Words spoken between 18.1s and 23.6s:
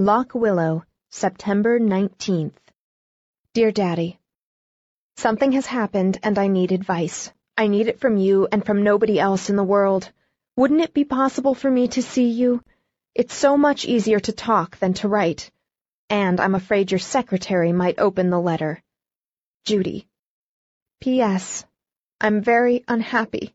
the letter. Judy. P.S. I'm very unhappy.